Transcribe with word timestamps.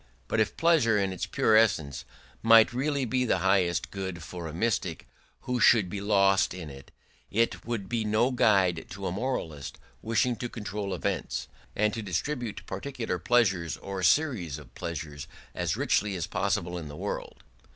But 0.27 0.39
if 0.39 0.57
pleasure, 0.57 0.97
in 0.97 1.13
its 1.13 1.27
pure 1.27 1.55
essence, 1.55 2.05
might 2.41 2.73
really 2.73 3.05
be 3.05 3.23
the 3.23 3.37
highest 3.45 3.91
good 3.91 4.23
for 4.23 4.47
a 4.47 4.51
mystic 4.51 5.07
who 5.41 5.59
should 5.59 5.91
be 5.91 6.01
lost 6.01 6.55
in 6.55 6.71
it, 6.71 6.89
it 7.29 7.67
would 7.67 7.87
be 7.87 8.03
no 8.03 8.31
guide 8.31 8.87
to 8.89 9.05
a 9.05 9.11
moralist 9.11 9.77
wishing 10.01 10.35
to 10.37 10.49
control 10.49 10.95
events, 10.95 11.47
and 11.75 11.93
to 11.93 12.01
distribute 12.01 12.65
particular 12.65 13.19
pleasures 13.19 13.77
or 13.77 14.01
series 14.01 14.57
of 14.57 14.73
pleasures 14.73 15.27
as 15.53 15.77
richly 15.77 16.15
as 16.15 16.25
possible 16.25 16.79
in 16.79 16.87
the 16.87 16.97
world. 16.97 17.43